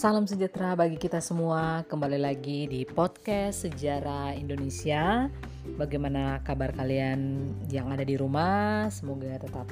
Salam 0.00 0.24
sejahtera 0.24 0.72
bagi 0.72 0.96
kita 0.96 1.20
semua. 1.20 1.84
Kembali 1.84 2.16
lagi 2.16 2.64
di 2.64 2.88
podcast 2.88 3.68
Sejarah 3.68 4.32
Indonesia. 4.32 5.28
Bagaimana 5.76 6.40
kabar 6.40 6.72
kalian 6.72 7.44
yang 7.68 7.92
ada 7.92 8.00
di 8.00 8.16
rumah? 8.16 8.88
Semoga 8.88 9.36
tetap 9.36 9.68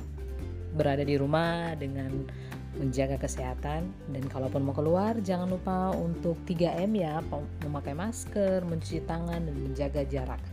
berada 0.77 1.01
di 1.01 1.17
rumah 1.17 1.73
dengan 1.81 2.29
menjaga 2.77 3.17
kesehatan 3.17 3.89
dan 3.89 4.25
kalaupun 4.29 4.69
mau 4.69 4.77
keluar 4.77 5.17
jangan 5.25 5.49
lupa 5.49 5.97
untuk 5.97 6.37
3M 6.45 6.93
ya, 6.93 7.25
memakai 7.65 7.97
masker, 7.97 8.69
mencuci 8.69 9.09
tangan 9.09 9.49
dan 9.49 9.57
menjaga 9.57 10.05
jarak 10.05 10.45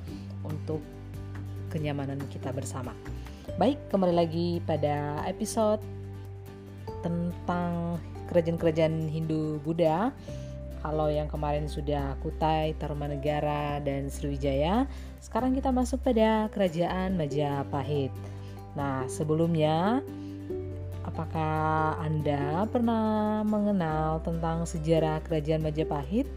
untuk 0.48 0.80
kenyamanan 1.68 2.24
kita 2.32 2.56
bersama. 2.56 2.96
Baik, 3.60 3.92
kembali 3.92 4.16
lagi 4.16 4.64
pada 4.64 5.20
episode 5.28 5.84
tentang 7.04 8.00
kerajaan-kerajaan 8.30 9.10
Hindu 9.10 9.62
Buddha. 9.62 10.14
Kalau 10.86 11.10
yang 11.10 11.26
kemarin 11.26 11.66
sudah 11.66 12.14
Kutai, 12.22 12.78
Tarumanegara, 12.78 13.82
dan 13.82 14.06
Sriwijaya, 14.06 14.86
sekarang 15.18 15.58
kita 15.58 15.74
masuk 15.74 16.06
pada 16.06 16.46
kerajaan 16.54 17.18
Majapahit. 17.18 18.14
Nah, 18.78 19.10
sebelumnya 19.10 20.06
apakah 21.02 21.98
Anda 21.98 22.70
pernah 22.70 23.42
mengenal 23.42 24.22
tentang 24.22 24.70
sejarah 24.70 25.26
kerajaan 25.26 25.66
Majapahit? 25.66 26.30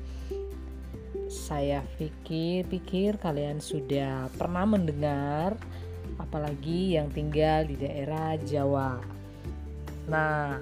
Saya 1.29 1.85
pikir-pikir 2.01 3.21
kalian 3.21 3.61
sudah 3.61 4.33
pernah 4.41 4.65
mendengar 4.65 5.61
apalagi 6.17 6.97
yang 6.97 7.13
tinggal 7.13 7.69
di 7.69 7.77
daerah 7.77 8.41
Jawa. 8.49 8.97
Nah, 10.09 10.57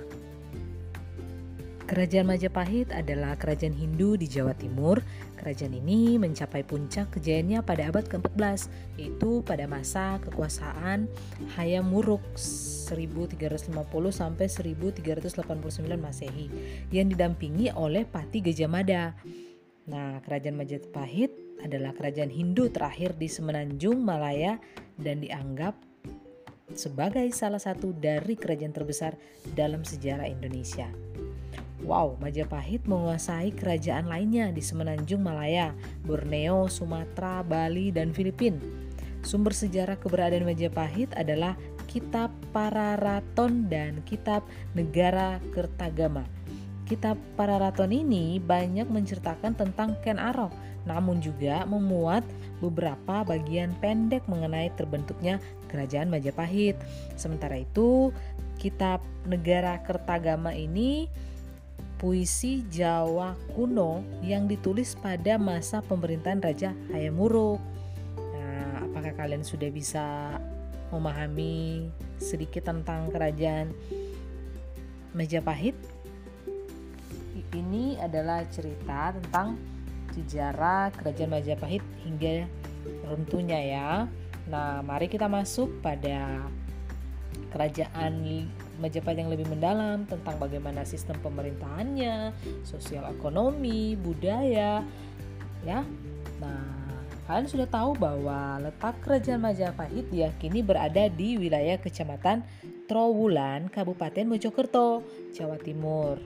Kerajaan 1.86 2.26
Majapahit 2.26 2.90
adalah 2.90 3.38
kerajaan 3.38 3.70
Hindu 3.70 4.18
di 4.18 4.26
Jawa 4.26 4.58
Timur. 4.58 4.98
Kerajaan 5.38 5.70
ini 5.70 6.18
mencapai 6.18 6.66
puncak 6.66 7.14
kejayaannya 7.14 7.62
pada 7.62 7.86
abad 7.86 8.10
ke-14, 8.10 8.66
yaitu 8.98 9.46
pada 9.46 9.70
masa 9.70 10.18
kekuasaan 10.18 11.06
Hayam 11.54 11.94
Wuruk 11.94 12.26
1350 12.34 13.70
sampai 14.10 14.50
1389 14.50 15.38
Masehi 15.94 16.50
yang 16.90 17.06
didampingi 17.06 17.70
oleh 17.70 18.02
Pati 18.02 18.42
Gajah 18.42 18.66
Mada. 18.66 19.14
Nah, 19.86 20.18
kerajaan 20.26 20.58
Majapahit 20.58 21.30
adalah 21.62 21.94
kerajaan 21.94 22.34
Hindu 22.34 22.66
terakhir 22.74 23.14
di 23.14 23.30
Semenanjung 23.30 24.02
Malaya 24.02 24.58
dan 24.98 25.22
dianggap 25.22 25.78
sebagai 26.74 27.30
salah 27.30 27.62
satu 27.62 27.94
dari 27.94 28.34
kerajaan 28.34 28.74
terbesar 28.74 29.14
dalam 29.54 29.86
sejarah 29.86 30.26
Indonesia. 30.26 30.90
Wow, 31.86 32.18
Majapahit 32.18 32.82
menguasai 32.90 33.54
kerajaan 33.54 34.10
lainnya 34.10 34.50
di 34.50 34.58
Semenanjung 34.58 35.22
Malaya, 35.22 35.70
Borneo, 36.02 36.66
Sumatera, 36.66 37.46
Bali, 37.46 37.94
dan 37.94 38.10
Filipina. 38.10 38.58
Sumber 39.22 39.54
sejarah 39.54 39.94
keberadaan 39.94 40.50
Majapahit 40.50 41.14
adalah 41.14 41.54
Kitab 41.86 42.34
Pararaton 42.50 43.70
dan 43.70 44.02
Kitab 44.02 44.42
Negara 44.74 45.38
Kertagama. 45.54 46.26
Kitab 46.90 47.14
Pararaton 47.38 47.94
ini 47.94 48.42
banyak 48.42 48.90
menceritakan 48.90 49.54
tentang 49.54 49.94
Ken 50.02 50.18
Arok, 50.18 50.50
namun 50.90 51.22
juga 51.22 51.62
memuat 51.70 52.26
beberapa 52.58 53.22
bagian 53.22 53.70
pendek 53.78 54.26
mengenai 54.26 54.74
terbentuknya 54.74 55.38
kerajaan 55.70 56.10
Majapahit. 56.10 56.74
Sementara 57.14 57.62
itu, 57.62 58.10
Kitab 58.58 59.06
Negara 59.22 59.78
Kertagama 59.86 60.50
ini 60.50 61.06
puisi 61.96 62.64
Jawa 62.68 63.32
kuno 63.56 64.04
yang 64.20 64.44
ditulis 64.44 64.92
pada 64.96 65.40
masa 65.40 65.80
pemerintahan 65.80 66.44
Raja 66.44 66.70
Hayam 66.92 67.16
Wuruk. 67.16 67.60
Nah, 68.20 68.84
apakah 68.84 69.16
kalian 69.16 69.40
sudah 69.40 69.72
bisa 69.72 70.36
memahami 70.92 71.88
sedikit 72.20 72.68
tentang 72.68 73.08
kerajaan 73.08 73.72
Majapahit? 75.16 75.76
Ini 77.56 77.96
adalah 78.04 78.44
cerita 78.52 79.16
tentang 79.16 79.56
sejarah 80.12 80.92
kerajaan 80.92 81.32
Majapahit 81.32 81.80
hingga 82.04 82.44
runtuhnya 83.08 83.60
ya. 83.60 83.88
Nah, 84.52 84.84
mari 84.84 85.08
kita 85.08 85.26
masuk 85.26 85.80
pada 85.80 86.44
kerajaan 87.56 88.20
Majapahit 88.76 89.24
yang 89.24 89.32
lebih 89.32 89.48
mendalam 89.48 90.04
tentang 90.04 90.36
bagaimana 90.36 90.84
sistem 90.84 91.16
pemerintahannya, 91.24 92.32
sosial 92.62 93.08
ekonomi, 93.08 93.96
budaya, 93.96 94.84
ya. 95.64 95.80
Nah, 96.36 97.00
kalian 97.24 97.48
sudah 97.48 97.68
tahu 97.68 97.96
bahwa 97.96 98.60
letak 98.60 99.00
kerajaan 99.00 99.40
Majapahit 99.40 100.12
diyakini 100.12 100.60
berada 100.60 101.08
di 101.08 101.40
wilayah 101.40 101.80
Kecamatan 101.80 102.44
Trowulan, 102.84 103.72
Kabupaten 103.72 104.28
Mojokerto, 104.28 105.02
Jawa 105.32 105.56
Timur. 105.58 106.20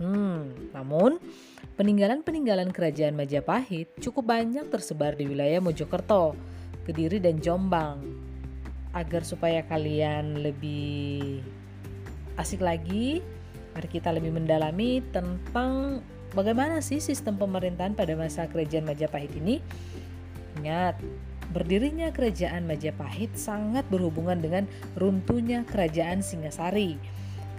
Hmm, 0.00 0.72
namun 0.72 1.20
peninggalan-peninggalan 1.76 2.72
kerajaan 2.72 3.12
Majapahit 3.12 3.92
cukup 4.00 4.32
banyak 4.32 4.64
tersebar 4.72 5.12
di 5.12 5.28
wilayah 5.28 5.60
Mojokerto, 5.60 6.32
Kediri 6.88 7.20
dan 7.20 7.36
Jombang 7.38 8.29
agar 8.90 9.22
supaya 9.22 9.62
kalian 9.66 10.42
lebih 10.42 11.40
asik 12.34 12.58
lagi, 12.64 13.22
mari 13.76 13.88
kita 13.90 14.10
lebih 14.10 14.34
mendalami 14.34 15.04
tentang 15.14 16.02
bagaimana 16.34 16.82
sih 16.82 16.98
sistem 16.98 17.38
pemerintahan 17.38 17.94
pada 17.94 18.16
masa 18.18 18.50
kerajaan 18.50 18.86
Majapahit 18.86 19.30
ini. 19.38 19.62
Ingat, 20.58 20.98
berdirinya 21.54 22.10
kerajaan 22.10 22.66
Majapahit 22.66 23.34
sangat 23.38 23.86
berhubungan 23.86 24.42
dengan 24.42 24.64
runtuhnya 24.98 25.62
kerajaan 25.68 26.24
Singasari. 26.24 26.98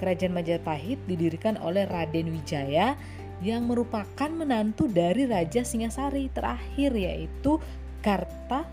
Kerajaan 0.02 0.36
Majapahit 0.36 0.98
didirikan 1.08 1.56
oleh 1.62 1.88
Raden 1.88 2.34
Wijaya 2.34 2.98
yang 3.42 3.66
merupakan 3.66 4.30
menantu 4.30 4.86
dari 4.86 5.26
Raja 5.26 5.66
Singasari 5.66 6.30
terakhir 6.30 6.94
yaitu 6.94 7.58
Karta 8.02 8.66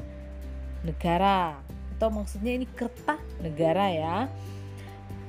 Negara 0.85 1.68
atau 1.99 2.15
maksudnya 2.15 2.55
ini 2.55 2.71
kerta 2.79 3.19
negara 3.43 3.91
ya. 3.91 4.17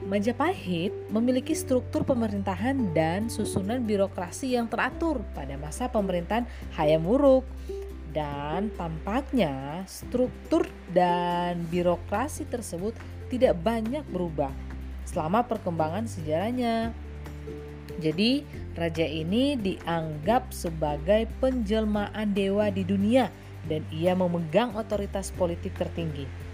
Majapahit 0.05 0.93
memiliki 1.09 1.57
struktur 1.57 2.05
pemerintahan 2.05 2.93
dan 2.93 3.27
susunan 3.27 3.83
birokrasi 3.83 4.53
yang 4.55 4.69
teratur 4.69 5.25
pada 5.35 5.57
masa 5.57 5.89
pemerintahan 5.89 6.47
Hayam 6.77 7.03
Wuruk 7.03 7.43
dan 8.13 8.69
tampaknya 8.77 9.83
struktur 9.89 10.69
dan 10.93 11.65
birokrasi 11.67 12.45
tersebut 12.47 12.95
tidak 13.33 13.57
banyak 13.59 14.05
berubah 14.07 14.53
selama 15.09 15.43
perkembangan 15.43 16.05
sejarahnya. 16.05 16.93
Jadi, 17.99 18.47
raja 18.79 19.03
ini 19.03 19.59
dianggap 19.59 20.55
sebagai 20.55 21.27
penjelmaan 21.43 22.31
dewa 22.31 22.71
di 22.71 22.87
dunia 22.87 23.27
dan 23.67 23.83
ia 23.91 24.15
memegang 24.15 24.71
otoritas 24.79 25.35
politik 25.35 25.75
tertinggi. 25.75 26.48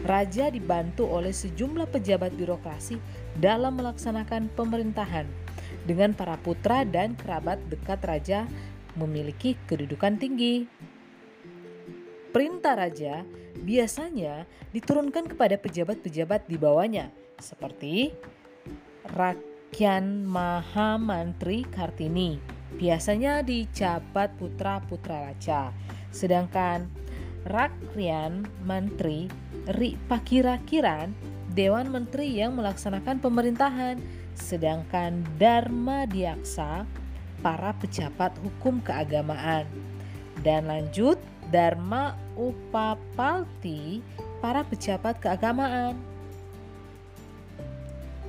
Raja 0.00 0.48
dibantu 0.48 1.04
oleh 1.04 1.32
sejumlah 1.32 1.92
pejabat 1.92 2.32
birokrasi 2.32 2.96
dalam 3.36 3.76
melaksanakan 3.76 4.48
pemerintahan. 4.56 5.28
Dengan 5.84 6.16
para 6.16 6.40
putra 6.40 6.88
dan 6.88 7.16
kerabat 7.16 7.60
dekat 7.68 8.00
raja 8.04 8.40
memiliki 8.96 9.60
kedudukan 9.68 10.16
tinggi. 10.16 10.64
Perintah 12.30 12.78
raja 12.78 13.26
biasanya 13.60 14.46
diturunkan 14.72 15.34
kepada 15.34 15.58
pejabat-pejabat 15.58 16.46
di 16.46 16.56
bawahnya, 16.56 17.10
seperti 17.42 18.14
Rakyan 19.10 20.24
Mahamantri 20.24 21.66
Kartini. 21.68 22.38
Biasanya 22.78 23.42
dijabat 23.42 24.32
putra-putra 24.38 25.28
raja. 25.28 25.74
Sedangkan 26.14 26.86
Rakyan 27.44 28.46
Mantri 28.62 29.26
Ri 29.68 30.00
Pakira-kiran 30.08 31.12
Dewan 31.50 31.90
Menteri 31.90 32.38
yang 32.38 32.54
melaksanakan 32.54 33.18
pemerintahan, 33.18 33.98
sedangkan 34.38 35.26
Dharma 35.36 36.06
Diaksa 36.06 36.86
para 37.42 37.74
pejabat 37.76 38.32
hukum 38.38 38.78
keagamaan. 38.80 39.66
Dan 40.40 40.70
lanjut 40.70 41.18
Dharma 41.50 42.14
Upapalti 42.38 44.00
para 44.38 44.62
pejabat 44.62 45.18
keagamaan. 45.18 45.98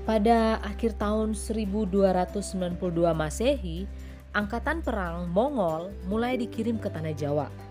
Pada 0.01 0.57
akhir 0.65 0.97
tahun 0.97 1.37
1292 1.37 2.81
Masehi, 3.13 3.85
angkatan 4.33 4.81
perang 4.81 5.29
Mongol 5.29 5.93
mulai 6.09 6.41
dikirim 6.41 6.81
ke 6.81 6.89
tanah 6.89 7.13
Jawa 7.13 7.70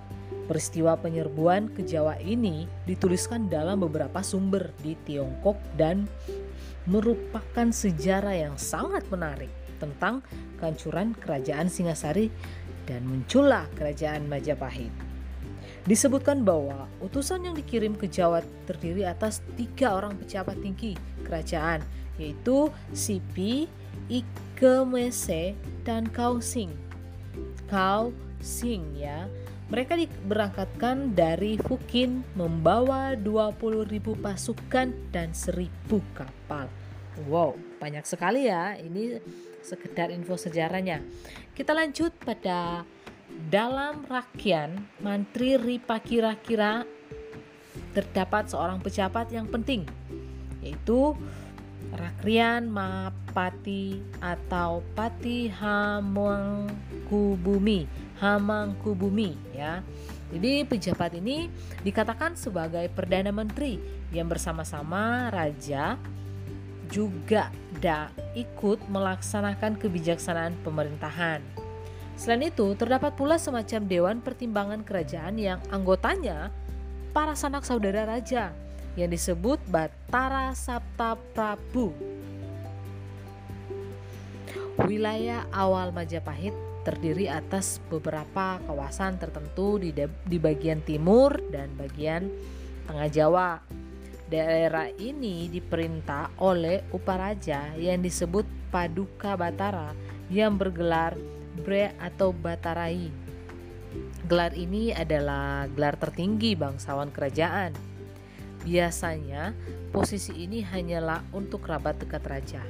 Peristiwa 0.51 0.99
penyerbuan 0.99 1.71
ke 1.71 1.87
Jawa 1.87 2.19
ini 2.23 2.67
dituliskan 2.87 3.47
dalam 3.47 3.83
beberapa 3.83 4.23
sumber 4.23 4.75
di 4.83 4.99
Tiongkok 5.07 5.59
dan 5.79 6.11
merupakan 6.87 7.71
sejarah 7.71 8.35
yang 8.35 8.57
sangat 8.59 9.07
menarik. 9.11 9.51
tentang 9.81 10.21
kehancuran 10.61 11.17
kerajaan 11.17 11.73
Singasari 11.73 12.29
dan 12.85 13.03
muncullah 13.09 13.65
kerajaan 13.75 14.29
Majapahit. 14.29 14.93
Disebutkan 15.89 16.45
bahwa 16.45 16.85
utusan 17.01 17.49
yang 17.49 17.57
dikirim 17.57 17.97
ke 17.97 18.05
Jawa 18.05 18.45
terdiri 18.69 19.09
atas 19.09 19.41
tiga 19.57 19.97
orang 19.97 20.13
pejabat 20.21 20.61
tinggi 20.61 20.93
kerajaan, 21.25 21.81
yaitu 22.21 22.69
Sipi, 22.93 23.65
Ikemese, 24.13 25.57
dan 25.89 26.05
Kausing. 26.13 26.77
Kausing 27.73 28.85
ya. 28.93 29.25
Mereka 29.71 29.95
diberangkatkan 29.95 31.15
dari 31.15 31.55
Fukin 31.55 32.27
membawa 32.35 33.15
20.000 33.15 34.03
pasukan 34.19 34.91
dan 35.15 35.31
1.000 35.31 35.71
kapal. 36.11 36.67
Wow, 37.31 37.55
banyak 37.79 38.03
sekali 38.03 38.51
ya. 38.51 38.75
Ini 38.75 39.23
sekedar 39.63 40.11
info 40.11 40.35
sejarahnya. 40.35 41.07
Kita 41.55 41.71
lanjut 41.71 42.11
pada 42.19 42.83
dalam 43.47 44.03
rakyat 44.11 44.75
Mantri 44.99 45.55
Ripa 45.55 46.03
kira-kira 46.03 46.83
terdapat 47.95 48.51
seorang 48.51 48.83
pejabat 48.83 49.31
yang 49.31 49.47
penting 49.47 49.87
yaitu 50.63 51.15
Rakrian 51.91 52.71
Mapati 52.71 53.99
atau 54.23 54.83
Pati 54.95 55.49
Hamangkubumi 55.51 56.71
Hamangkubumi 58.21 59.35
ya 59.57 59.81
jadi 60.31 60.63
pejabat 60.63 61.19
ini 61.19 61.51
dikatakan 61.83 62.39
sebagai 62.39 62.87
Perdana 62.95 63.35
Menteri 63.35 63.83
yang 64.15 64.31
bersama-sama 64.31 65.27
Raja 65.35 65.99
juga 66.91 67.51
da 67.79 68.11
ikut 68.35 68.87
melaksanakan 68.91 69.79
kebijaksanaan 69.79 70.59
pemerintahan. 70.67 71.43
Selain 72.19 72.51
itu, 72.51 72.75
terdapat 72.77 73.15
pula 73.17 73.41
semacam 73.41 73.81
dewan 73.87 74.17
pertimbangan 74.21 74.83
kerajaan 74.85 75.39
yang 75.41 75.59
anggotanya 75.73 76.53
para 77.15 77.33
sanak 77.33 77.65
saudara 77.65 78.05
raja 78.05 78.53
yang 78.99 79.09
disebut 79.09 79.57
Batara 79.71 80.53
Sabta 80.53 81.17
Prabu. 81.33 81.95
Wilayah 84.85 85.47
awal 85.55 85.95
Majapahit 85.95 86.70
terdiri 86.91 87.31
atas 87.31 87.79
beberapa 87.87 88.59
kawasan 88.67 89.15
tertentu 89.23 89.79
di, 89.79 89.95
di 90.27 90.39
bagian 90.43 90.83
timur 90.83 91.39
dan 91.55 91.71
bagian 91.79 92.27
tengah 92.91 93.07
Jawa. 93.07 93.63
Daerah 94.27 94.91
ini 94.99 95.47
diperintah 95.47 96.35
oleh 96.43 96.83
Uparaja 96.91 97.79
yang 97.79 98.03
disebut 98.03 98.43
Paduka 98.75 99.39
Batara 99.39 99.95
yang 100.27 100.59
bergelar 100.59 101.15
Bre 101.63 101.95
atau 101.99 102.35
Batarai. 102.35 103.11
Gelar 104.27 104.55
ini 104.55 104.91
adalah 104.91 105.67
gelar 105.71 105.95
tertinggi 105.95 106.55
bangsawan 106.55 107.11
kerajaan. 107.15 107.75
Biasanya, 108.67 109.55
posisi 109.91 110.47
ini 110.47 110.63
hanyalah 110.63 111.23
untuk 111.35 111.67
kerabat 111.67 111.99
dekat 112.03 112.23
raja. 112.27 112.63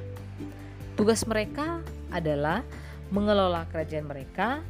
Tugas 0.97 1.25
mereka 1.29 1.81
adalah 2.09 2.65
mengelola 3.11 3.67
kerajaan 3.67 4.07
mereka, 4.07 4.63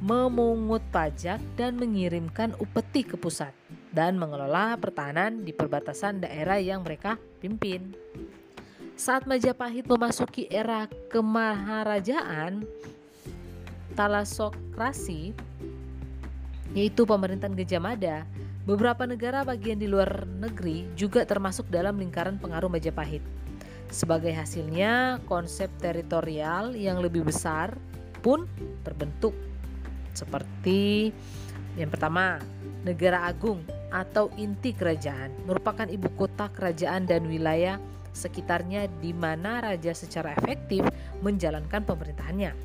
memungut 0.00 0.82
pajak, 0.88 1.38
dan 1.54 1.76
mengirimkan 1.76 2.56
upeti 2.56 3.04
ke 3.04 3.20
pusat, 3.20 3.52
dan 3.92 4.16
mengelola 4.16 4.74
pertahanan 4.80 5.44
di 5.44 5.52
perbatasan 5.52 6.24
daerah 6.24 6.56
yang 6.56 6.80
mereka 6.82 7.20
pimpin. 7.38 7.92
Saat 8.96 9.28
Majapahit 9.28 9.84
memasuki 9.84 10.48
era 10.48 10.88
kemaharajaan, 11.12 12.64
talasokrasi 13.92 15.36
yaitu 16.72 17.04
pemerintahan 17.04 17.52
Gajah 17.52 17.82
Mada, 17.84 18.16
beberapa 18.64 19.04
negara 19.04 19.44
bagian 19.44 19.76
di 19.76 19.84
luar 19.84 20.24
negeri 20.24 20.88
juga 20.96 21.28
termasuk 21.28 21.68
dalam 21.68 22.00
lingkaran 22.00 22.40
pengaruh 22.40 22.72
Majapahit. 22.72 23.20
Sebagai 23.92 24.32
hasilnya, 24.32 25.20
konsep 25.28 25.68
teritorial 25.76 26.72
yang 26.72 27.04
lebih 27.04 27.28
besar 27.28 27.76
pun 28.24 28.48
terbentuk. 28.80 29.36
Seperti 30.16 31.12
yang 31.76 31.92
pertama, 31.92 32.40
negara 32.88 33.28
agung 33.28 33.60
atau 33.92 34.32
inti 34.40 34.72
kerajaan 34.72 35.28
merupakan 35.44 35.84
ibu 35.84 36.08
kota 36.16 36.48
kerajaan 36.48 37.04
dan 37.04 37.28
wilayah 37.28 37.76
sekitarnya 38.16 38.88
di 39.04 39.12
mana 39.12 39.60
raja 39.60 39.92
secara 39.92 40.32
efektif 40.40 40.80
menjalankan 41.20 41.84
pemerintahannya. 41.84 42.56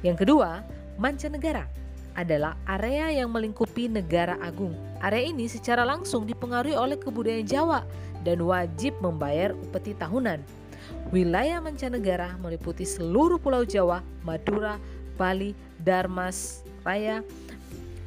Yang 0.00 0.16
kedua, 0.24 0.64
mancanegara 0.96 1.68
adalah 2.16 2.56
area 2.64 3.12
yang 3.12 3.28
melingkupi 3.28 3.92
negara 3.92 4.40
agung. 4.40 4.72
Area 5.04 5.32
ini 5.32 5.48
secara 5.52 5.84
langsung 5.84 6.24
dipengaruhi 6.24 6.76
oleh 6.76 6.96
kebudayaan 6.96 7.44
Jawa 7.44 7.80
dan 8.24 8.40
wajib 8.40 8.96
membayar 9.04 9.52
upeti 9.52 9.92
tahunan. 9.96 10.61
Wilayah 11.10 11.58
mancanegara 11.58 12.38
meliputi 12.38 12.86
seluruh 12.86 13.42
pulau 13.42 13.66
Jawa, 13.66 14.04
Madura, 14.22 14.78
Bali, 15.18 15.56
Darmas, 15.82 16.62
Raya, 16.86 17.26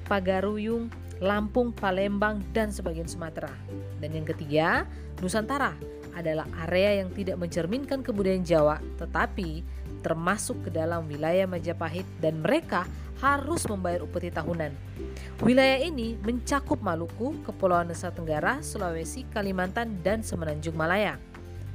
Pagaruyung, 0.07 0.87
Lampung, 1.19 1.75
Palembang, 1.75 2.39
dan 2.55 2.71
sebagian 2.71 3.09
Sumatera. 3.09 3.51
Dan 3.99 4.15
yang 4.15 4.27
ketiga, 4.27 4.87
Nusantara 5.19 5.75
adalah 6.15 6.47
area 6.67 7.03
yang 7.03 7.11
tidak 7.11 7.35
mencerminkan 7.39 7.99
kebudayaan 7.99 8.47
Jawa, 8.47 8.79
tetapi 8.95 9.63
termasuk 9.99 10.67
ke 10.67 10.69
dalam 10.71 11.09
wilayah 11.09 11.49
Majapahit 11.49 12.05
dan 12.21 12.39
mereka 12.39 12.87
harus 13.19 13.63
membayar 13.65 14.03
upeti 14.03 14.29
tahunan. 14.29 14.71
Wilayah 15.43 15.79
ini 15.81 16.19
mencakup 16.23 16.79
Maluku, 16.83 17.41
Kepulauan 17.43 17.87
Nusa 17.87 18.11
Tenggara, 18.11 18.59
Sulawesi, 18.59 19.23
Kalimantan, 19.31 19.99
dan 20.03 20.21
Semenanjung 20.21 20.75
Malaya. 20.75 21.19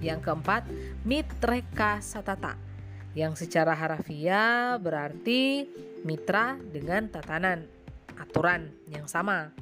Yang 0.01 0.21
keempat, 0.25 0.65
Mitreka 1.05 2.01
Satata, 2.01 2.57
yang 3.13 3.37
secara 3.37 3.77
harafiah 3.77 4.81
berarti 4.81 5.69
mitra 6.03 6.57
dengan 6.57 7.09
tatanan 7.13 7.69
aturan 8.17 8.73
yang 8.89 9.05
sama. 9.05 9.53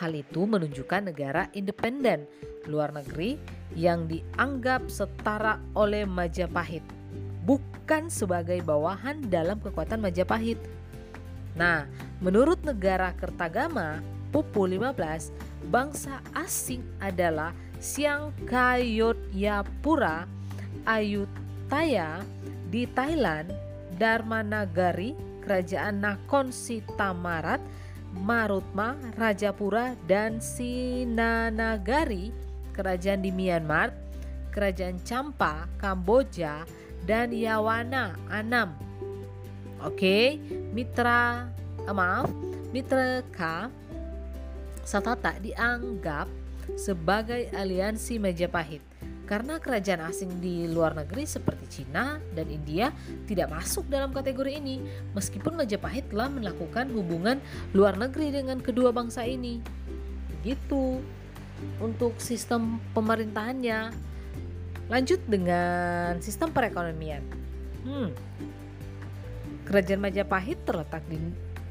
Hal 0.00 0.10
itu 0.16 0.48
menunjukkan 0.48 1.12
negara 1.12 1.52
independen 1.52 2.26
luar 2.66 2.90
negeri 2.90 3.36
yang 3.76 4.08
dianggap 4.08 4.88
setara 4.88 5.60
oleh 5.76 6.08
Majapahit 6.08 6.82
bukan 7.44 8.08
sebagai 8.08 8.64
bawahan 8.64 9.20
dalam 9.28 9.60
kekuatan 9.60 10.00
Majapahit. 10.00 10.56
Nah, 11.54 11.86
menurut 12.18 12.58
negara 12.64 13.12
Kertagama, 13.14 14.00
Pupu 14.32 14.66
15, 14.66 15.30
bangsa 15.70 16.18
asing 16.34 16.82
adalah 16.98 17.54
Siang 17.78 18.34
Kayotyapura, 18.46 20.26
Ayutthaya 20.84 22.22
di 22.68 22.84
Thailand, 22.90 23.54
Dharmanagari, 23.96 25.14
Kerajaan 25.44 26.02
Nakon 26.02 26.50
Sitamarat, 26.50 27.60
Marutma, 28.14 28.94
Rajapura, 29.18 29.98
dan 30.06 30.38
Sinanagari, 30.38 32.30
Kerajaan 32.74 33.22
di 33.22 33.30
Myanmar, 33.30 33.94
Kerajaan 34.54 35.02
Champa, 35.02 35.66
Kamboja, 35.78 36.66
dan 37.04 37.30
Yawana 37.34 38.16
Anam. 38.32 38.72
Oke, 39.84 40.40
mitra 40.72 41.52
eh, 41.84 41.92
maaf, 41.92 42.32
mitra 42.72 43.20
K 43.28 43.68
Satata 44.84 45.36
dianggap 45.40 46.28
sebagai 46.76 47.52
aliansi 47.52 48.16
Majapahit 48.16 48.82
karena 49.24 49.56
kerajaan 49.56 50.04
asing 50.04 50.36
di 50.36 50.68
luar 50.68 50.92
negeri 50.92 51.24
seperti 51.24 51.80
Cina 51.80 52.20
dan 52.36 52.44
India 52.52 52.92
tidak 53.24 53.56
masuk 53.56 53.88
dalam 53.88 54.12
kategori 54.12 54.60
ini 54.60 54.84
meskipun 55.16 55.56
Majapahit 55.56 56.12
telah 56.12 56.28
melakukan 56.28 56.92
hubungan 56.92 57.40
luar 57.72 57.96
negeri 57.96 58.36
dengan 58.36 58.60
kedua 58.60 58.92
bangsa 58.92 59.24
ini. 59.24 59.64
Begitu 60.28 61.00
untuk 61.80 62.20
sistem 62.20 62.76
pemerintahannya. 62.92 64.12
Lanjut 64.92 65.24
dengan 65.24 66.20
sistem 66.20 66.52
perekonomian. 66.52 67.24
Hmm. 67.88 68.12
Kerajaan 69.64 70.04
Majapahit 70.04 70.60
terletak 70.68 71.00
di 71.08 71.16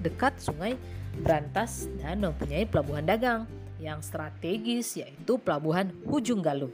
dekat 0.02 0.42
Sungai 0.42 0.74
Brantas 1.22 1.86
dan 2.02 2.26
mempunyai 2.26 2.66
pelabuhan 2.66 3.06
dagang 3.06 3.46
yang 3.84 4.00
strategis 4.00 4.96
yaitu 4.96 5.36
pelabuhan 5.36 5.92
Hujung 6.08 6.40
Galuh. 6.40 6.72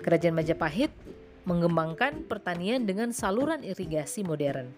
Kerajaan 0.00 0.32
Majapahit 0.32 0.88
mengembangkan 1.44 2.24
pertanian 2.24 2.88
dengan 2.88 3.12
saluran 3.12 3.60
irigasi 3.60 4.24
modern. 4.24 4.72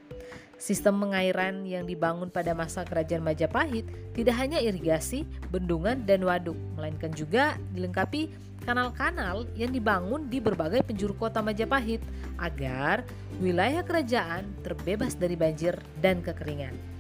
Sistem 0.59 0.97
pengairan 1.03 1.67
yang 1.67 1.85
dibangun 1.85 2.31
pada 2.31 2.55
masa 2.57 2.87
Kerajaan 2.87 3.21
Majapahit 3.21 3.85
tidak 4.17 4.39
hanya 4.39 4.63
irigasi, 4.63 5.27
bendungan, 5.51 6.07
dan 6.07 6.25
waduk, 6.25 6.57
melainkan 6.79 7.11
juga 7.13 7.59
dilengkapi 7.75 8.33
kanal-kanal 8.65 9.45
yang 9.59 9.75
dibangun 9.75 10.31
di 10.33 10.41
berbagai 10.41 10.81
penjuru 10.87 11.13
kota 11.19 11.45
Majapahit 11.45 12.01
agar 12.41 13.05
wilayah 13.43 13.85
kerajaan 13.85 14.49
terbebas 14.65 15.19
dari 15.19 15.37
banjir 15.37 15.77
dan 16.01 16.25
kekeringan. 16.25 16.94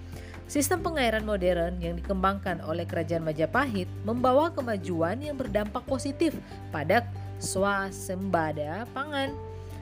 Sistem 0.44 0.84
pengairan 0.84 1.24
modern 1.24 1.80
yang 1.80 1.96
dikembangkan 1.96 2.60
oleh 2.68 2.84
Kerajaan 2.84 3.24
Majapahit 3.24 3.88
membawa 4.04 4.52
kemajuan 4.52 5.16
yang 5.24 5.40
berdampak 5.40 5.82
positif 5.88 6.36
pada 6.68 7.08
swasembada 7.40 8.84
pangan. 8.92 9.32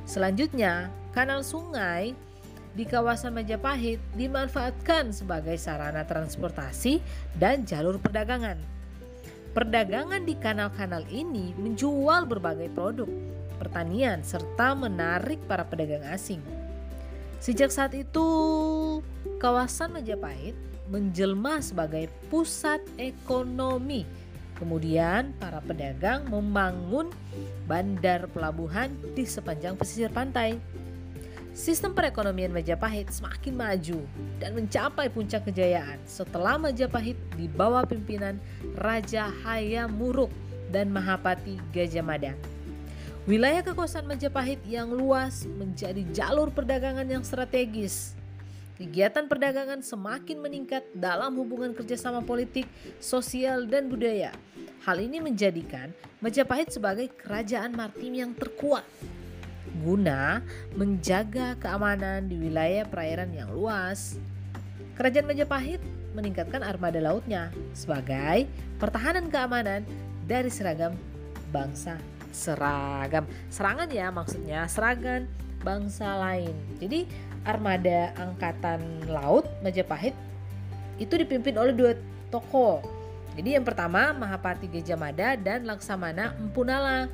Selanjutnya, 0.06 0.90
kanal 1.10 1.42
sungai 1.42 2.14
di 2.72 2.88
kawasan 2.88 3.36
Majapahit 3.36 3.98
dimanfaatkan 4.14 5.12
sebagai 5.12 5.58
sarana 5.58 6.06
transportasi 6.06 7.02
dan 7.36 7.66
jalur 7.66 7.98
perdagangan. 7.98 8.56
Perdagangan 9.52 10.24
di 10.24 10.32
kanal-kanal 10.40 11.04
ini 11.12 11.52
menjual 11.60 12.24
berbagai 12.24 12.72
produk 12.72 13.10
pertanian 13.60 14.24
serta 14.24 14.72
menarik 14.72 15.38
para 15.44 15.62
pedagang 15.68 16.02
asing. 16.08 16.40
Sejak 17.42 17.70
saat 17.70 17.92
itu, 17.92 18.26
kawasan 19.40 19.96
Majapahit 19.96 20.52
menjelma 20.92 21.64
sebagai 21.64 22.12
pusat 22.28 22.84
ekonomi. 23.00 24.04
Kemudian, 24.60 25.32
para 25.40 25.58
pedagang 25.64 26.28
membangun 26.28 27.08
bandar 27.64 28.28
pelabuhan 28.30 28.92
di 29.16 29.24
sepanjang 29.24 29.74
pesisir 29.74 30.12
pantai. 30.12 30.60
Sistem 31.52 31.92
perekonomian 31.92 32.52
Majapahit 32.52 33.12
semakin 33.12 33.52
maju 33.56 34.00
dan 34.40 34.56
mencapai 34.56 35.12
puncak 35.12 35.48
kejayaan 35.48 36.00
setelah 36.08 36.56
Majapahit 36.56 37.16
di 37.36 37.44
bawah 37.44 37.84
pimpinan 37.84 38.40
Raja 38.76 39.28
Hayam 39.44 39.92
Muruk 39.96 40.32
dan 40.72 40.88
Mahapati 40.88 41.60
Gajah 41.76 42.00
Mada. 42.00 42.32
Wilayah 43.28 43.60
kekuasaan 43.62 44.08
Majapahit 44.08 44.64
yang 44.64 44.90
luas 44.90 45.44
menjadi 45.44 46.02
jalur 46.10 46.48
perdagangan 46.48 47.04
yang 47.04 47.22
strategis. 47.22 48.16
Kegiatan 48.80 49.28
perdagangan 49.28 49.84
semakin 49.84 50.40
meningkat 50.40 50.82
dalam 50.96 51.36
hubungan 51.36 51.76
kerjasama 51.76 52.24
politik, 52.24 52.64
sosial, 52.98 53.68
dan 53.68 53.92
budaya. 53.92 54.32
Hal 54.82 54.98
ini 54.98 55.22
menjadikan 55.22 55.94
Majapahit 56.18 56.74
sebagai 56.74 57.10
kerajaan 57.14 57.74
maritim 57.74 58.14
yang 58.14 58.32
terkuat 58.34 58.86
guna 59.82 60.44
menjaga 60.76 61.56
keamanan 61.58 62.28
di 62.28 62.36
wilayah 62.38 62.86
perairan 62.86 63.32
yang 63.34 63.50
luas. 63.50 64.20
Kerajaan 64.94 65.26
Majapahit 65.26 65.80
meningkatkan 66.12 66.60
armada 66.60 67.00
lautnya 67.00 67.48
sebagai 67.72 68.46
pertahanan 68.76 69.32
keamanan 69.32 69.82
dari 70.28 70.52
seragam 70.52 70.92
bangsa 71.48 71.96
seragam 72.32 73.28
serangan 73.52 73.88
ya 73.92 74.08
maksudnya 74.08 74.64
seragam 74.64 75.28
bangsa 75.62 76.18
lain. 76.18 76.52
Jadi 76.78 77.06
armada 77.42 78.14
angkatan 78.18 79.06
laut 79.10 79.46
Majapahit 79.62 80.14
itu 81.00 81.14
dipimpin 81.16 81.56
oleh 81.58 81.74
dua 81.74 81.92
tokoh. 82.30 82.82
Jadi 83.32 83.56
yang 83.56 83.64
pertama 83.64 84.12
Mahapati 84.12 84.68
Gajah 84.68 84.98
Mada 84.98 85.34
dan 85.40 85.64
Laksamana 85.64 86.36
Empunala. 86.36 87.08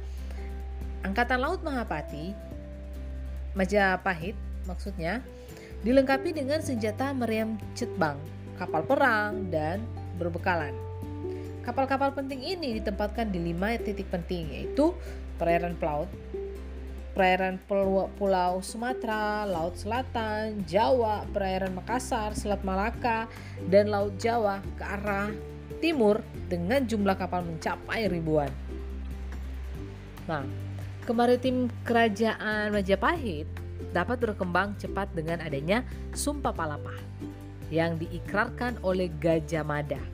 Angkatan 1.06 1.38
Laut 1.38 1.62
Mahapati 1.62 2.34
Majapahit 3.54 4.34
maksudnya 4.66 5.22
dilengkapi 5.86 6.34
dengan 6.34 6.58
senjata 6.58 7.14
meriam 7.14 7.54
cetbang, 7.78 8.18
kapal 8.58 8.82
perang, 8.82 9.46
dan 9.46 9.78
berbekalan. 10.18 10.74
Kapal-kapal 11.62 12.10
penting 12.16 12.42
ini 12.42 12.82
ditempatkan 12.82 13.30
di 13.30 13.38
lima 13.38 13.78
titik 13.78 14.10
penting 14.10 14.50
yaitu 14.50 14.90
perairan 15.38 15.78
Pelaut, 15.78 16.10
perairan 17.18 17.58
Pulau 18.14 18.62
Sumatera, 18.62 19.42
Laut 19.42 19.74
Selatan, 19.74 20.62
Jawa, 20.62 21.26
perairan 21.34 21.74
Makassar, 21.74 22.38
Selat 22.38 22.62
Malaka, 22.62 23.26
dan 23.66 23.90
Laut 23.90 24.14
Jawa 24.22 24.62
ke 24.78 24.86
arah 24.86 25.34
timur 25.82 26.22
dengan 26.46 26.86
jumlah 26.86 27.18
kapal 27.18 27.42
mencapai 27.42 28.06
ribuan. 28.06 28.54
Nah, 30.30 30.46
Kemaritim 31.08 31.72
kerajaan 31.88 32.68
Majapahit 32.68 33.48
dapat 33.96 34.20
berkembang 34.20 34.76
cepat 34.76 35.08
dengan 35.16 35.40
adanya 35.40 35.80
Sumpah 36.12 36.52
Palapa 36.52 36.92
yang 37.72 37.96
diikrarkan 37.96 38.78
oleh 38.84 39.08
Gajah 39.16 39.64
Mada. 39.64 40.04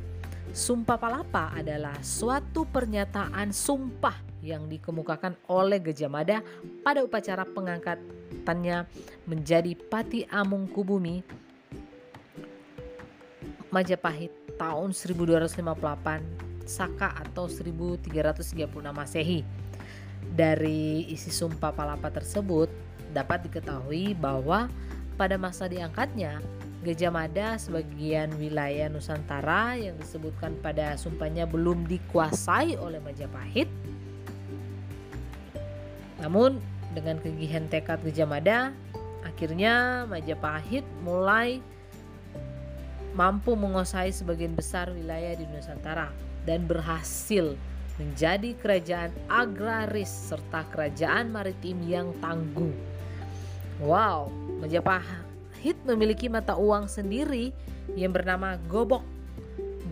Sumpah 0.55 0.95
Palapa 0.95 1.51
adalah 1.51 1.99
suatu 1.99 2.63
pernyataan 2.63 3.51
sumpah 3.51 4.34
yang 4.45 4.69
dikemukakan 4.69 5.41
oleh 5.49 5.81
Gajah 5.81 6.13
Mada 6.13 6.45
pada 6.85 7.01
upacara 7.01 7.49
pengangkatannya 7.49 8.85
menjadi 9.25 9.73
Pati 9.73 10.29
Amungkubumi 10.29 11.25
Majapahit 13.73 14.31
tahun 14.61 14.93
1258 14.93 16.69
Saka 16.69 17.17
atau 17.17 17.49
1336 17.49 18.09
Masehi. 18.93 19.41
Dari 20.25 21.09
isi 21.13 21.29
sumpah 21.29 21.73
palapa 21.73 22.09
tersebut 22.09 22.69
dapat 23.13 23.49
diketahui 23.49 24.17
bahwa 24.17 24.73
pada 25.15 25.37
masa 25.37 25.69
diangkatnya 25.69 26.41
Gajah 26.85 27.09
Mada 27.09 27.57
sebagian 27.57 28.37
wilayah 28.37 28.93
Nusantara 28.93 29.73
yang 29.81 29.97
disebutkan 29.97 30.53
pada 30.61 31.01
sumpahnya 31.01 31.49
belum 31.49 31.89
dikuasai 31.89 32.77
oleh 32.77 33.01
Majapahit. 33.01 33.73
Namun 36.25 36.57
dengan 36.97 37.21
kegigihan 37.21 37.69
tekad 37.69 38.01
Gajah 38.01 38.25
Mada, 38.25 38.73
akhirnya 39.29 40.09
Majapahit 40.09 40.89
mulai 41.05 41.61
mampu 43.13 43.53
menguasai 43.53 44.09
sebagian 44.09 44.57
besar 44.57 44.89
wilayah 44.89 45.37
di 45.37 45.45
Nusantara 45.53 46.09
dan 46.49 46.65
berhasil 46.65 47.53
menjadi 48.01 48.57
kerajaan 48.59 49.13
agraris 49.29 50.09
serta 50.09 50.65
kerajaan 50.73 51.29
maritim 51.29 51.79
yang 51.85 52.09
tangguh. 52.25 52.73
Wow, 53.85 54.33
Majapahit 54.65 55.77
memiliki 55.85 56.33
mata 56.33 56.57
uang 56.57 56.89
sendiri 56.89 57.53
yang 57.95 58.17
bernama 58.17 58.57
gobok. 58.67 59.05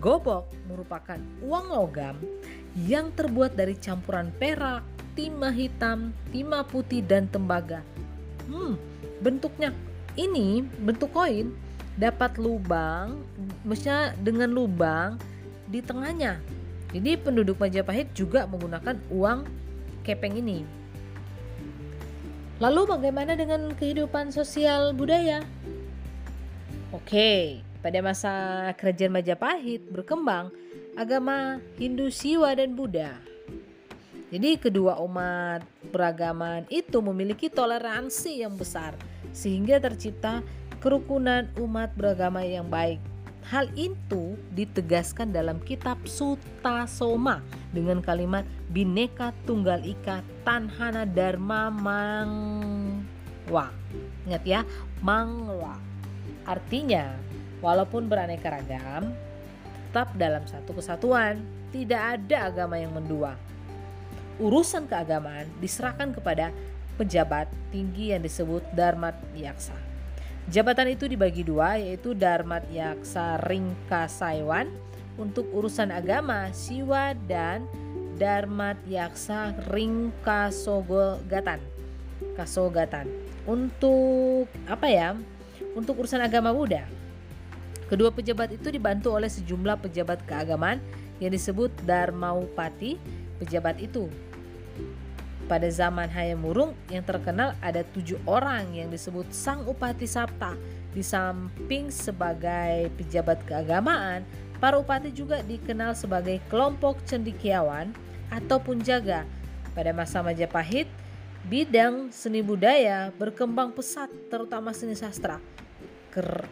Gobok 0.03 0.49
merupakan 0.67 1.21
uang 1.45 1.67
logam 1.71 2.17
yang 2.89 3.15
terbuat 3.15 3.55
dari 3.55 3.79
campuran 3.79 4.35
perak, 4.35 4.83
timah 5.15 5.55
hitam, 5.55 6.11
timah 6.33 6.65
putih, 6.67 7.05
dan 7.05 7.29
tembaga. 7.29 7.85
Hmm, 8.49 8.77
bentuknya 9.21 9.71
ini 10.19 10.65
bentuk 10.81 11.13
koin 11.13 11.53
dapat 11.97 12.41
lubang, 12.41 13.21
maksudnya 13.65 14.17
dengan 14.21 14.53
lubang 14.53 15.21
di 15.69 15.81
tengahnya 15.85 16.41
jadi 16.93 17.17
penduduk 17.17 17.57
Majapahit 17.57 18.13
juga 18.13 18.45
menggunakan 18.45 19.01
uang 19.09 19.49
kepeng 20.05 20.37
ini. 20.37 20.61
Lalu 22.61 22.85
bagaimana 22.85 23.33
dengan 23.33 23.73
kehidupan 23.75 24.29
sosial 24.31 24.93
budaya? 24.93 25.41
Oke, 26.93 27.65
pada 27.81 27.99
masa 28.05 28.33
kerajaan 28.77 29.17
Majapahit 29.17 29.89
berkembang 29.89 30.53
agama 30.93 31.59
Hindu 31.81 32.13
Siwa 32.13 32.53
dan 32.53 32.77
Buddha. 32.77 33.32
Jadi 34.33 34.57
kedua 34.57 34.97
umat 35.05 35.61
beragaman 35.93 36.65
itu 36.73 37.05
memiliki 37.05 37.53
toleransi 37.53 38.41
yang 38.41 38.57
besar 38.57 38.97
sehingga 39.37 39.77
tercipta 39.77 40.41
kerukunan 40.81 41.45
umat 41.61 41.93
beragama 41.93 42.41
yang 42.41 42.73
baik 42.73 42.97
Hal 43.51 43.67
itu 43.75 44.39
ditegaskan 44.55 45.35
dalam 45.35 45.59
kitab 45.67 45.99
Sutta 46.07 46.87
Soma 46.87 47.43
dengan 47.75 47.99
kalimat 47.99 48.47
Bineka 48.71 49.35
Tunggal 49.43 49.83
Ika 49.83 50.23
Tanhana 50.47 51.03
Dharma 51.03 51.67
Mangwa. 51.75 53.75
Ingat 54.31 54.43
ya, 54.47 54.61
Mangwa. 55.03 55.75
Artinya, 56.47 57.19
walaupun 57.59 58.07
beraneka 58.07 58.55
ragam, 58.55 59.11
tetap 59.91 60.15
dalam 60.15 60.47
satu 60.47 60.79
kesatuan, 60.79 61.43
tidak 61.75 62.23
ada 62.23 62.47
agama 62.47 62.79
yang 62.79 62.95
mendua. 62.95 63.35
Urusan 64.43 64.91
keagamaan 64.91 65.47
diserahkan 65.63 66.11
kepada 66.11 66.51
pejabat 66.99 67.47
tinggi 67.71 68.11
yang 68.11 68.27
disebut 68.27 68.67
Dharma 68.75 69.15
Yaksa. 69.39 69.79
Jabatan 70.51 70.91
itu 70.91 71.07
dibagi 71.07 71.47
dua 71.47 71.79
yaitu 71.79 72.19
Darmat 72.19 72.67
Yaksa 72.67 73.39
Ringka 73.47 74.11
Saiwan 74.11 74.67
untuk 75.15 75.47
urusan 75.55 75.95
agama 75.95 76.51
Siwa 76.51 77.15
dan 77.31 77.63
Darmat 78.19 78.75
Yaksa 78.91 79.55
Ringka 79.71 80.51
Sogogatan. 80.51 81.63
Kasogatan. 82.35 83.07
Untuk 83.47 84.51
apa 84.67 84.91
ya? 84.91 85.15
untuk 85.73 86.05
urusan 86.05 86.21
agama 86.21 86.53
Buddha. 86.53 86.85
Kedua 87.89 88.09
pejabat 88.09 88.57
itu 88.57 88.73
dibantu 88.73 89.13
oleh 89.13 89.29
sejumlah 89.29 89.85
pejabat 89.85 90.25
keagamaan 90.25 90.81
yang 91.21 91.33
disebut 91.33 91.73
Dharmaupati. 91.85 92.97
Pejabat 93.41 93.83
itu 93.83 94.09
pada 95.51 95.69
zaman 95.69 96.09
Hayam 96.09 96.41
Wurung 96.47 96.73
yang 96.89 97.05
terkenal 97.05 97.53
ada 97.61 97.85
tujuh 97.93 98.17
orang 98.25 98.73
yang 98.73 98.89
disebut 98.89 99.29
Sang 99.35 99.67
Upati 99.69 100.09
Sapta. 100.09 100.57
Di 100.93 101.01
samping 101.01 101.89
sebagai 101.89 102.93
pejabat 103.01 103.45
keagamaan, 103.49 104.29
para 104.61 104.77
upati 104.77 105.09
juga 105.09 105.41
dikenal 105.41 105.97
sebagai 105.97 106.37
kelompok 106.53 107.01
cendikiawan 107.09 107.97
ataupun 108.29 108.85
jaga. 108.85 109.25
Pada 109.73 109.97
masa 109.97 110.21
Majapahit, 110.21 110.85
bidang 111.49 112.13
seni 112.13 112.45
budaya 112.45 113.09
berkembang 113.17 113.73
pesat 113.73 114.13
terutama 114.29 114.77
seni 114.77 114.93
sastra 114.93 115.41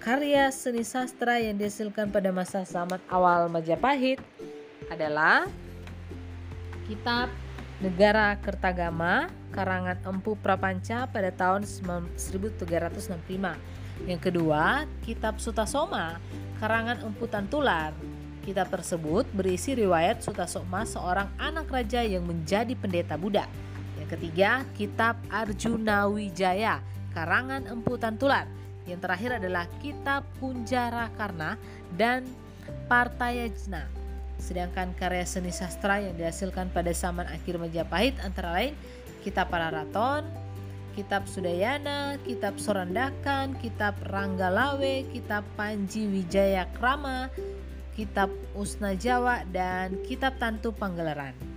karya 0.00 0.48
seni 0.48 0.80
sastra 0.80 1.36
yang 1.36 1.60
dihasilkan 1.60 2.08
pada 2.08 2.32
masa 2.32 2.64
zaman 2.64 2.96
awal 3.12 3.52
Majapahit 3.52 4.16
adalah 4.88 5.44
kitab 6.88 7.28
Negara 7.80 8.36
Kertagama 8.44 9.32
karangan 9.56 9.96
Empu 10.04 10.36
Prapanca 10.36 11.08
pada 11.08 11.32
tahun 11.32 11.64
1365. 11.64 12.68
Yang 14.04 14.20
kedua, 14.20 14.84
kitab 15.00 15.40
Sutasoma 15.40 16.20
karangan 16.60 17.00
Empu 17.00 17.24
Tantular. 17.24 17.96
Kitab 18.44 18.68
tersebut 18.68 19.24
berisi 19.32 19.72
riwayat 19.72 20.20
Sutasoma 20.20 20.84
seorang 20.84 21.32
anak 21.40 21.72
raja 21.72 22.04
yang 22.04 22.28
menjadi 22.28 22.76
pendeta 22.76 23.16
Buddha. 23.16 23.48
Yang 23.96 24.08
ketiga, 24.12 24.60
kitab 24.76 25.16
Arjuna 25.32 26.04
Wijaya 26.04 26.84
karangan 27.16 27.64
Empu 27.64 27.96
Tantular 27.96 28.44
yang 28.84 29.00
terakhir 29.00 29.40
adalah 29.40 29.64
Kitab 29.80 30.28
Kunjara 30.36 31.08
Karna 31.16 31.56
dan 31.96 32.28
Partayajna. 32.92 33.99
Sedangkan 34.40 34.96
karya 34.96 35.22
seni 35.28 35.52
sastra 35.52 36.00
yang 36.00 36.16
dihasilkan 36.16 36.72
pada 36.72 36.90
zaman 36.90 37.28
akhir 37.28 37.60
Majapahit 37.60 38.16
antara 38.24 38.50
lain 38.56 38.74
Kitab 39.20 39.52
Pararaton, 39.52 40.24
Kitab 40.96 41.28
Sudayana, 41.28 42.16
Kitab 42.24 42.56
Sorandakan, 42.56 43.54
Kitab 43.60 43.94
Ranggalawe, 44.08 45.06
Kitab 45.12 45.44
Panji 45.54 46.08
Wijaya 46.08 46.66
Krama, 46.74 47.28
Kitab 47.94 48.32
Usna 48.56 48.96
Jawa, 48.96 49.44
dan 49.52 50.00
Kitab 50.08 50.40
Tantu 50.40 50.72
Panggelaran. 50.72 51.49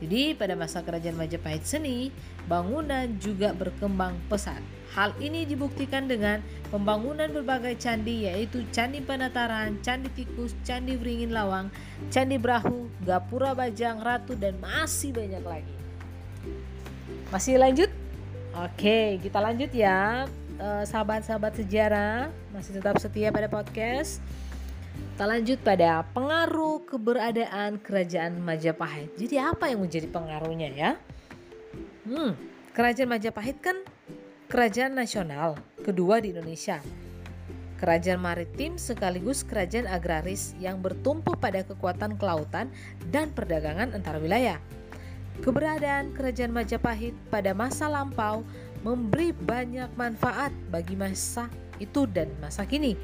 Jadi 0.00 0.32
pada 0.32 0.56
masa 0.56 0.80
kerajaan 0.80 1.14
Majapahit 1.14 1.68
seni, 1.68 2.08
bangunan 2.48 3.04
juga 3.20 3.52
berkembang 3.52 4.16
pesat. 4.32 4.60
Hal 4.96 5.14
ini 5.22 5.46
dibuktikan 5.46 6.10
dengan 6.10 6.42
pembangunan 6.72 7.30
berbagai 7.30 7.78
candi 7.78 8.26
yaitu 8.26 8.66
Candi 8.74 8.98
Penataran, 8.98 9.78
Candi 9.84 10.10
Tikus, 10.10 10.56
Candi 10.66 10.98
Beringin 10.98 11.30
Lawang, 11.30 11.70
Candi 12.10 12.40
Brahu, 12.40 12.90
Gapura 13.06 13.54
Bajang 13.54 14.02
Ratu 14.02 14.34
dan 14.34 14.58
masih 14.58 15.14
banyak 15.14 15.44
lagi. 15.46 15.76
Masih 17.30 17.60
lanjut? 17.60 17.90
Oke, 18.50 19.22
kita 19.22 19.38
lanjut 19.38 19.70
ya. 19.70 20.26
Eh, 20.58 20.84
sahabat-sahabat 20.84 21.56
sejarah 21.56 22.28
masih 22.50 22.76
tetap 22.76 22.98
setia 22.98 23.30
pada 23.30 23.46
podcast. 23.46 24.18
Kita 25.20 25.28
lanjut 25.28 25.60
pada 25.60 26.00
pengaruh 26.16 26.80
keberadaan 26.88 27.76
kerajaan 27.84 28.40
Majapahit. 28.40 29.12
Jadi 29.20 29.36
apa 29.36 29.68
yang 29.68 29.84
menjadi 29.84 30.08
pengaruhnya 30.08 30.72
ya? 30.72 30.90
Hmm, 32.08 32.32
kerajaan 32.72 33.12
Majapahit 33.12 33.60
kan 33.60 33.84
kerajaan 34.48 34.96
nasional 34.96 35.60
kedua 35.84 36.24
di 36.24 36.32
Indonesia. 36.32 36.80
Kerajaan 37.76 38.16
maritim 38.16 38.80
sekaligus 38.80 39.44
kerajaan 39.44 39.92
agraris 39.92 40.56
yang 40.56 40.80
bertumpu 40.80 41.36
pada 41.36 41.68
kekuatan 41.68 42.16
kelautan 42.16 42.72
dan 43.12 43.28
perdagangan 43.36 43.92
antar 43.92 44.16
wilayah. 44.24 44.56
Keberadaan 45.44 46.16
kerajaan 46.16 46.56
Majapahit 46.56 47.12
pada 47.28 47.52
masa 47.52 47.92
lampau 47.92 48.40
memberi 48.80 49.36
banyak 49.36 49.92
manfaat 50.00 50.48
bagi 50.72 50.96
masa 50.96 51.52
itu 51.76 52.08
dan 52.08 52.32
masa 52.40 52.64
kini. 52.64 52.96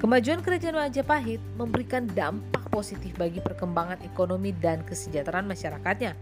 Kemajuan 0.00 0.40
kerajaan 0.40 0.80
Majapahit 0.80 1.44
memberikan 1.60 2.08
dampak 2.16 2.64
positif 2.72 3.12
bagi 3.20 3.36
perkembangan 3.44 4.00
ekonomi 4.00 4.48
dan 4.56 4.80
kesejahteraan 4.88 5.44
masyarakatnya. 5.44 6.16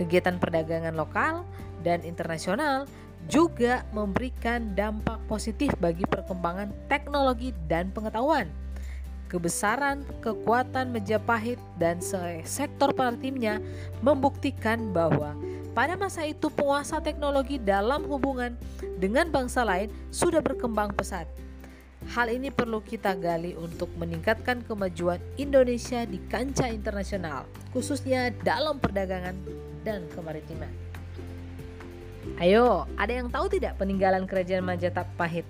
Kegiatan 0.00 0.40
perdagangan 0.40 0.96
lokal 0.96 1.44
dan 1.84 2.00
internasional 2.08 2.88
juga 3.28 3.84
memberikan 3.92 4.72
dampak 4.72 5.20
positif 5.28 5.76
bagi 5.76 6.08
perkembangan 6.08 6.72
teknologi 6.88 7.52
dan 7.68 7.92
pengetahuan. 7.92 8.48
Kebesaran 9.28 10.08
kekuatan 10.24 10.96
Majapahit 10.96 11.60
dan 11.76 12.00
sektor 12.48 12.96
maritimnya 12.96 13.60
membuktikan 14.00 14.88
bahwa 14.88 15.36
pada 15.76 16.00
masa 16.00 16.24
itu 16.24 16.48
penguasa 16.48 16.96
teknologi 17.04 17.60
dalam 17.60 18.08
hubungan 18.08 18.56
dengan 18.96 19.28
bangsa 19.28 19.68
lain 19.68 19.92
sudah 20.08 20.40
berkembang 20.40 20.96
pesat. 20.96 21.28
Hal 22.10 22.34
ini 22.34 22.50
perlu 22.50 22.82
kita 22.82 23.14
gali 23.14 23.54
untuk 23.54 23.86
meningkatkan 23.94 24.66
kemajuan 24.66 25.22
Indonesia 25.38 26.02
di 26.02 26.18
kancah 26.26 26.68
internasional, 26.74 27.46
khususnya 27.70 28.34
dalam 28.42 28.82
perdagangan 28.82 29.38
dan 29.86 30.10
kemaritiman. 30.10 30.70
Ayo, 32.42 32.90
ada 32.98 33.12
yang 33.14 33.30
tahu 33.30 33.46
tidak 33.50 33.78
peninggalan 33.78 34.26
kerajaan 34.26 34.66
Majapahit? 34.66 35.46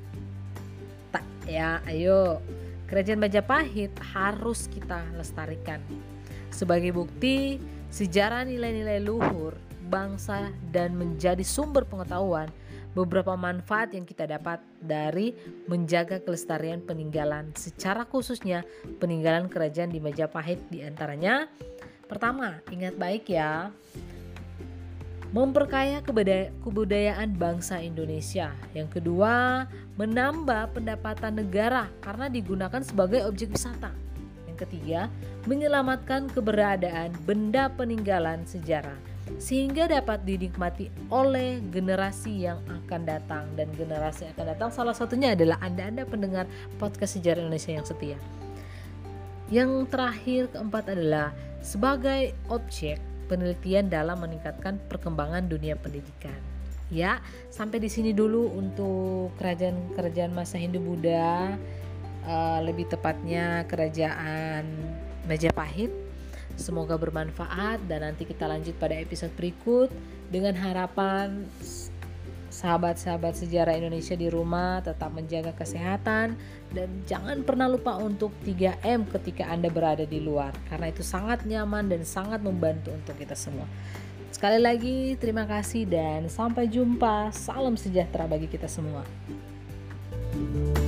Tak 1.09 1.25
ya, 1.49 1.81
ayo. 1.89 2.41
Kerajaan 2.89 3.21
Majapahit 3.25 3.93
harus 4.13 4.69
kita 4.69 5.01
lestarikan. 5.17 5.81
Sebagai 6.53 6.93
bukti 6.93 7.57
sejarah 7.89 8.45
nilai-nilai 8.45 9.01
luhur 9.01 9.57
bangsa 9.89 10.53
dan 10.73 10.97
menjadi 10.97 11.45
sumber 11.45 11.85
pengetahuan 11.85 12.49
beberapa 12.93 13.33
manfaat 13.37 13.97
yang 13.97 14.05
kita 14.05 14.29
dapat 14.29 14.61
dari 14.81 15.33
menjaga 15.69 16.21
kelestarian 16.21 16.85
peninggalan 16.85 17.53
secara 17.57 18.05
khususnya 18.05 18.65
peninggalan 19.01 19.49
kerajaan 19.49 19.93
di 19.93 20.01
Majapahit 20.01 20.61
di 20.69 20.85
antaranya 20.85 21.49
pertama 22.05 22.61
ingat 22.69 22.97
baik 23.01 23.33
ya 23.33 23.73
memperkaya 25.33 26.05
kebudayaan 26.61 27.41
bangsa 27.41 27.81
Indonesia. 27.81 28.53
Yang 28.77 29.01
kedua, 29.01 29.65
menambah 29.97 30.77
pendapatan 30.77 31.41
negara 31.41 31.89
karena 32.05 32.29
digunakan 32.29 32.85
sebagai 32.85 33.25
objek 33.25 33.57
wisata. 33.57 33.97
Yang 34.45 34.69
ketiga, 34.69 35.09
menyelamatkan 35.49 36.29
keberadaan 36.29 37.17
benda 37.25 37.73
peninggalan 37.73 38.45
sejarah 38.45 39.12
sehingga 39.39 39.89
dapat 39.89 40.25
dinikmati 40.27 40.93
oleh 41.09 41.63
generasi 41.73 42.45
yang 42.49 42.61
akan 42.67 43.07
datang 43.07 43.45
dan 43.55 43.69
generasi 43.77 44.29
yang 44.29 44.33
akan 44.37 44.47
datang 44.57 44.71
salah 44.73 44.97
satunya 44.97 45.33
adalah 45.37 45.61
Anda-anda 45.61 46.09
pendengar 46.09 46.49
podcast 46.77 47.21
sejarah 47.21 47.45
Indonesia 47.45 47.73
yang 47.73 47.87
setia. 47.87 48.19
Yang 49.53 49.93
terakhir 49.93 50.49
keempat 50.57 50.85
adalah 50.97 51.37
sebagai 51.61 52.33
objek 52.49 52.97
penelitian 53.31 53.89
dalam 53.89 54.21
meningkatkan 54.21 54.81
perkembangan 54.89 55.49
dunia 55.49 55.77
pendidikan. 55.79 56.37
Ya, 56.93 57.25
sampai 57.49 57.81
di 57.81 57.89
sini 57.89 58.13
dulu 58.13 58.53
untuk 58.53 59.33
kerajaan-kerajaan 59.41 60.33
masa 60.37 60.61
Hindu 60.61 60.77
Buddha, 60.85 61.57
uh, 62.29 62.61
lebih 62.61 62.89
tepatnya 62.93 63.65
kerajaan 63.65 64.69
Majapahit. 65.25 66.02
Semoga 66.57 66.95
bermanfaat 67.01 67.85
dan 67.89 68.05
nanti 68.07 68.29
kita 68.29 68.47
lanjut 68.47 68.77
pada 68.77 68.95
episode 68.97 69.33
berikut 69.35 69.89
dengan 70.29 70.57
harapan 70.57 71.49
sahabat-sahabat 72.53 73.33
sejarah 73.33 73.81
Indonesia 73.81 74.13
di 74.13 74.29
rumah 74.29 74.85
tetap 74.85 75.09
menjaga 75.17 75.57
kesehatan 75.57 76.37
dan 76.71 76.89
jangan 77.09 77.41
pernah 77.41 77.65
lupa 77.67 77.97
untuk 77.97 78.31
3M 78.45 79.09
ketika 79.09 79.49
Anda 79.49 79.73
berada 79.73 80.05
di 80.05 80.21
luar 80.21 80.53
karena 80.69 80.93
itu 80.93 81.01
sangat 81.01 81.49
nyaman 81.49 81.89
dan 81.89 82.05
sangat 82.05 82.45
membantu 82.45 82.93
untuk 82.93 83.17
kita 83.17 83.33
semua. 83.33 83.65
Sekali 84.29 84.61
lagi 84.61 85.17
terima 85.17 85.49
kasih 85.49 85.89
dan 85.89 86.29
sampai 86.29 86.69
jumpa. 86.69 87.33
Salam 87.33 87.77
sejahtera 87.77 88.29
bagi 88.29 88.49
kita 88.49 88.69
semua. 88.69 89.05
thank 90.33 90.77
you 90.77 90.82